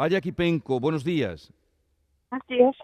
Aya 0.00 0.18
Kipenko, 0.18 0.80
buenos 0.80 1.04
días. 1.04 1.52
Así 2.30 2.54
es. 2.58 2.74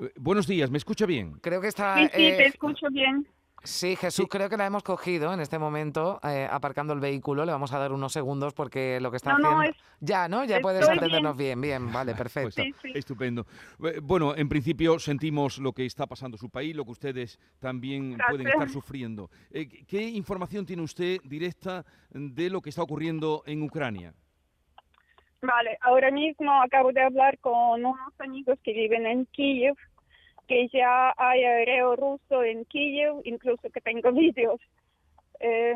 Eh, 0.00 0.12
buenos 0.14 0.46
días, 0.46 0.70
¿me 0.70 0.78
escucha 0.78 1.04
bien? 1.04 1.32
Creo 1.40 1.60
que 1.60 1.66
está... 1.66 1.96
Sí, 1.96 2.04
sí, 2.04 2.10
te 2.12 2.42
eh, 2.44 2.46
escucho 2.46 2.86
bien. 2.92 3.26
Sí, 3.64 3.96
Jesús, 3.96 4.26
creo 4.30 4.48
que 4.48 4.56
la 4.56 4.66
hemos 4.66 4.84
cogido 4.84 5.34
en 5.34 5.40
este 5.40 5.58
momento, 5.58 6.20
eh, 6.22 6.46
aparcando 6.48 6.92
el 6.92 7.00
vehículo. 7.00 7.44
Le 7.44 7.50
vamos 7.50 7.72
a 7.72 7.78
dar 7.80 7.90
unos 7.92 8.12
segundos 8.12 8.54
porque 8.54 9.00
lo 9.00 9.10
que 9.10 9.16
está 9.16 9.32
No, 9.32 9.38
no, 9.40 9.48
haciendo... 9.60 9.70
es- 9.72 9.76
Ya, 9.98 10.28
¿no? 10.28 10.44
Ya 10.44 10.60
puedes 10.60 10.82
estoy 10.82 10.96
atendernos 10.96 11.36
bien, 11.36 11.60
bien, 11.60 11.90
vale, 11.92 12.12
Pues 12.14 12.32
perfecto. 12.32 12.62
Sí, 12.62 12.72
sí. 12.80 12.92
Estupendo. 12.94 13.44
Eh, 13.82 13.98
Bueno, 14.00 14.36
en 14.36 14.48
principio 14.48 15.00
sentimos 15.00 15.58
lo 15.58 15.72
que 15.72 15.84
está 15.86 16.06
pasando 16.06 16.36
en 16.36 16.40
su 16.40 16.50
país, 16.50 16.76
lo 16.76 16.84
que 16.84 16.92
ustedes 16.92 17.40
también 17.58 18.16
pueden 18.30 18.46
estar 18.46 18.70
sufriendo. 18.70 19.28
Eh, 19.50 19.66
¿Qué 19.88 20.02
información 20.02 20.64
tiene 20.64 20.82
usted 20.82 21.18
directa 21.24 21.84
de 22.10 22.48
lo 22.48 22.62
que 22.62 22.70
está 22.70 22.82
ocurriendo 22.84 23.42
en 23.44 23.60
Ucrania? 23.64 24.14
Vale, 25.40 25.78
ahora 25.82 26.10
mismo 26.10 26.50
acabo 26.62 26.92
de 26.92 27.00
hablar 27.00 27.38
con 27.38 27.84
unos 27.84 27.96
amigos 28.18 28.58
que 28.64 28.72
viven 28.72 29.06
en 29.06 29.24
Kiev, 29.26 29.76
que 30.48 30.66
ya 30.68 31.14
hay 31.16 31.44
aéreo 31.44 31.94
ruso 31.94 32.42
en 32.42 32.64
Kiev, 32.64 33.20
incluso 33.24 33.70
que 33.70 33.80
tengo 33.80 34.10
vídeos 34.12 34.60
eh, 35.38 35.74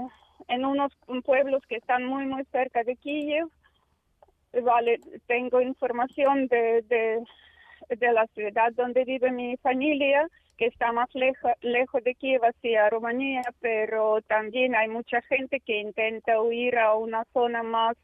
en 0.49 0.65
unos 0.65 0.93
pueblos 1.25 1.63
que 1.69 1.77
están 1.77 2.05
muy, 2.05 2.27
muy 2.27 2.45
cerca 2.47 2.83
de 2.83 2.97
Kiev. 2.97 3.47
Vale, 4.65 4.99
tengo 5.27 5.61
información 5.61 6.49
de, 6.49 6.83
de, 6.83 7.25
de 7.97 8.13
la 8.13 8.27
ciudad 8.35 8.73
donde 8.73 9.05
vive 9.05 9.31
mi 9.31 9.57
familia, 9.59 10.29
que 10.59 10.67
está 10.67 10.91
más 10.91 11.09
lejos 11.15 12.05
de 12.05 12.15
Kiev 12.17 12.43
hacia 12.45 12.91
Rumanía, 12.91 13.43
pero 13.61 14.21
también 14.23 14.75
hay 14.75 14.89
mucha 14.89 15.23
gente 15.23 15.61
que 15.61 15.81
intenta 15.81 16.41
huir 16.43 16.79
a 16.79 16.95
una 16.95 17.25
zona 17.33 17.63
más 17.63 17.97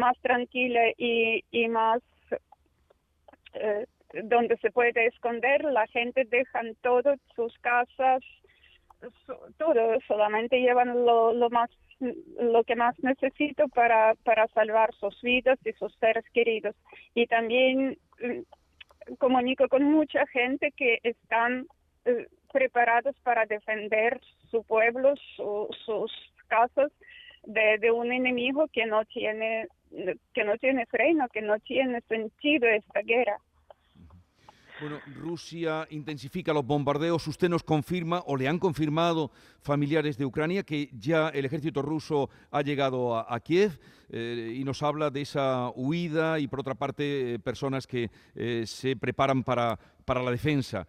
más 0.00 0.16
tranquila 0.20 0.80
y, 0.98 1.44
y 1.52 1.68
más 1.68 2.00
eh, 3.54 3.86
donde 4.24 4.56
se 4.58 4.70
puede 4.70 5.06
esconder. 5.06 5.64
La 5.64 5.86
gente 5.88 6.24
dejan 6.24 6.74
todo, 6.82 7.14
sus 7.36 7.56
casas, 7.60 8.22
todo, 9.58 9.98
solamente 10.06 10.60
llevan 10.60 10.88
lo, 11.04 11.32
lo 11.32 11.50
más 11.50 11.70
lo 12.38 12.64
que 12.64 12.76
más 12.76 12.98
necesito 13.00 13.68
para, 13.68 14.14
para 14.24 14.46
salvar 14.48 14.90
sus 14.94 15.20
vidas 15.20 15.58
y 15.66 15.72
sus 15.74 15.94
seres 15.96 16.24
queridos. 16.32 16.74
Y 17.14 17.26
también 17.26 17.98
mm, 18.22 19.14
comunico 19.18 19.68
con 19.68 19.84
mucha 19.84 20.26
gente 20.28 20.72
que 20.72 20.98
están 21.02 21.66
eh, 22.06 22.26
preparados 22.52 23.14
para 23.22 23.44
defender 23.44 24.18
su 24.50 24.64
pueblo, 24.64 25.14
su- 25.36 25.68
sus 25.84 26.10
casas 26.48 26.90
de, 27.44 27.78
de 27.78 27.90
un 27.90 28.12
enemigo 28.12 28.68
que 28.68 28.86
no 28.86 29.04
tiene 29.04 29.68
que 30.32 30.44
no 30.44 30.56
tiene 30.58 30.86
freno, 30.86 31.28
que 31.28 31.42
no 31.42 31.58
tiene 31.58 32.00
sentido 32.02 32.68
esta 32.68 33.00
guerra. 33.02 33.38
Bueno, 34.80 34.98
Rusia 35.14 35.86
intensifica 35.90 36.54
los 36.54 36.64
bombardeos. 36.64 37.26
Usted 37.26 37.50
nos 37.50 37.62
confirma 37.62 38.22
o 38.26 38.34
le 38.34 38.48
han 38.48 38.58
confirmado 38.58 39.30
familiares 39.60 40.16
de 40.16 40.24
Ucrania 40.24 40.62
que 40.62 40.88
ya 40.98 41.28
el 41.28 41.44
ejército 41.44 41.82
ruso 41.82 42.30
ha 42.50 42.62
llegado 42.62 43.14
a, 43.18 43.38
Kiev 43.40 43.78
eh, 44.08 44.54
y 44.56 44.64
nos 44.64 44.82
habla 44.82 45.10
de 45.10 45.20
esa 45.20 45.70
huida 45.74 46.38
y 46.38 46.48
por 46.48 46.60
otra 46.60 46.74
parte 46.74 47.34
eh, 47.34 47.38
personas 47.38 47.86
que 47.86 48.10
eh, 48.34 48.64
se 48.66 48.96
preparan 48.96 49.44
para, 49.44 49.78
para 50.06 50.22
la 50.22 50.30
defensa. 50.30 50.86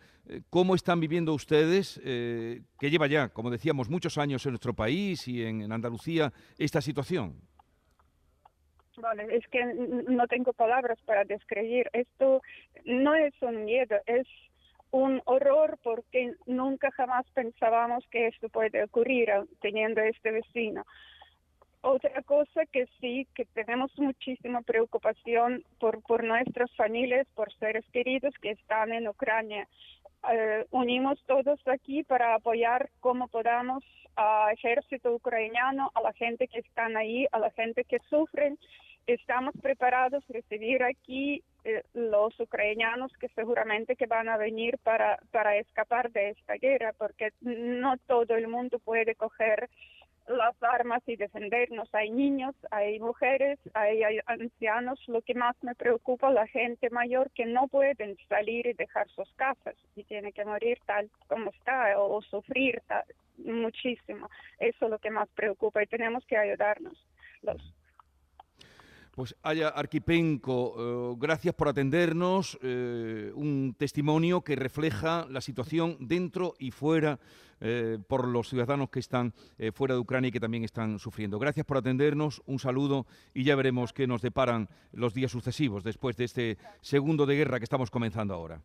¿Cómo 0.50 0.76
están 0.76 1.02
viviendo 1.02 1.33
ustedes, 1.33 2.00
que 2.02 2.89
lleva 2.89 3.08
ya, 3.08 3.28
como 3.30 3.50
decíamos, 3.50 3.89
muchos 3.89 4.17
años 4.17 4.45
en 4.45 4.53
nuestro 4.53 4.73
país 4.73 5.28
y 5.28 5.44
en 5.44 5.70
Andalucía, 5.70 6.31
esta 6.58 6.80
situación? 6.80 7.36
Vale, 9.02 9.35
es 9.35 9.47
que 9.47 9.66
no 9.66 10.27
tengo 10.27 10.53
palabras 10.53 10.99
para 11.05 11.23
describir. 11.25 11.89
Esto 11.91 12.41
no 12.85 13.16
es 13.16 13.33
un 13.41 13.66
miedo, 13.66 13.97
es 14.05 14.27
un 14.91 15.21
horror 15.25 15.80
porque 15.83 16.33
nunca 16.45 16.91
jamás 16.91 17.25
pensábamos 17.33 18.05
que 18.11 18.27
esto 18.27 18.49
puede 18.49 18.83
ocurrir 18.83 19.30
teniendo 19.59 20.02
este 20.02 20.31
vecino. 20.31 20.86
Otra 21.81 22.21
cosa 22.21 22.67
que 22.67 22.86
sí, 22.99 23.27
que 23.33 23.45
tenemos 23.45 23.92
muchísima 23.98 24.61
preocupación 24.61 25.64
por, 25.80 26.03
por 26.03 26.23
nuestras 26.23 26.70
familias, 26.76 27.26
por 27.33 27.52
seres 27.53 27.83
queridos 27.92 28.36
que 28.39 28.52
están 28.52 28.93
en 28.93 29.08
Ucrania. 29.08 29.67
Eh, 30.31 30.67
unimos 30.70 31.20
todos 31.26 31.59
aquí 31.67 32.03
para 32.03 32.36
apoyar 32.36 32.92
como 32.99 33.27
podamos 33.30 33.83
al 34.15 34.53
ejército 34.53 35.14
ucraniano, 35.14 35.92
a 35.95 36.02
la 36.02 36.14
gente 36.14 36.47
que 36.47 36.59
están 36.59 36.97
ahí, 36.97 37.26
a 37.31 37.39
la 37.39 37.49
gente 37.52 37.83
que 37.83 37.97
sufren. 38.09 38.59
Estamos 39.08 39.54
preparados 39.62 40.23
recibir 40.28 40.84
aquí 40.84 41.44
eh, 41.64 41.84
los 41.94 42.39
ucranianos 42.39 43.12
que 43.20 43.28
seguramente 43.30 43.95
que 43.95 44.06
van 44.06 44.30
a 44.30 44.38
venir 44.38 44.78
para, 44.84 45.20
para 45.32 45.58
escapar 45.58 46.12
de 46.12 46.30
esta 46.30 46.56
guerra, 46.56 46.94
porque 46.98 47.32
no 47.42 47.98
todo 48.08 48.36
el 48.36 48.48
mundo 48.48 48.80
puede 48.80 49.16
coger 49.16 49.70
las 50.28 50.56
armas 50.62 51.02
y 51.08 51.16
defendernos. 51.16 51.94
Hay 51.94 52.10
niños, 52.10 52.56
hay 52.70 53.00
mujeres, 53.00 53.60
hay, 53.73 54.02
ancianos. 54.26 55.00
Lo 55.08 55.22
que 55.22 55.33
más 55.33 55.56
me 55.62 55.76
preocupa 55.76 56.32
la 56.32 56.48
gente 56.48 56.89
mayor 56.89 57.30
que 57.32 57.45
no 57.45 57.68
pueden 57.68 58.18
salir 58.28 58.68
y 58.68 58.73
dejar 58.73 59.10
sus 59.10 59.32
casas 59.33 59.76
y 59.95 60.04
tiene 60.04 60.32
que 60.32 60.45
morir 60.45 60.80
tal 60.86 61.10
como 61.28 61.50
está 61.52 62.00
o, 62.00 62.22
sufrir 62.22 62.82
muchísimo. 63.38 64.30
Eso 64.60 64.86
es 64.86 64.92
lo 64.92 65.00
que 65.00 65.12
más 65.12 65.30
preocupa 65.30 65.83
y 65.83 65.88
tenemos 65.88 66.26
que 66.26 66.38
ayudarnos. 66.38 66.98
Los, 67.42 67.62
Pues 69.11 69.36
Aya 69.44 69.67
Arquipenco, 69.67 70.76
eh, 70.77 71.17
gracias 71.20 71.54
por 71.54 71.67
atendernos, 71.67 72.58
eh, 72.61 73.33
un 73.36 73.76
testimonio 73.77 74.39
que 74.39 74.55
refleja 74.55 75.27
la 75.30 75.42
situación 75.42 75.98
dentro 75.99 76.54
y 76.60 76.72
fuera 76.72 77.20
eh, 77.60 77.98
por 78.08 78.26
los 78.26 78.48
ciudadanos 78.48 78.89
que 78.89 79.00
están 79.00 79.33
fuera 79.73 79.95
de 79.95 80.00
Ucrania 80.00 80.30
y 80.30 80.32
que 80.32 80.39
también 80.39 80.64
están 80.64 80.98
sufriendo. 80.98 81.39
Gracias 81.39 81.66
por 81.66 81.76
atendernos, 81.76 82.42
un 82.45 82.58
saludo 82.58 83.05
y 83.33 83.44
ya 83.44 83.58
veremos 83.58 83.92
qué 83.92 84.08
nos 84.08 84.21
deparan 84.21 84.70
los 84.94 85.14
días 85.14 85.32
sucesivos 85.32 85.83
después 85.83 86.16
de 86.16 86.23
este 86.23 86.58
segundo 86.80 87.26
de 87.26 87.36
guerra 87.36 87.60
que 87.60 87.66
estamos 87.66 87.92
comenzando 87.92 88.33
ahora. 88.33 88.61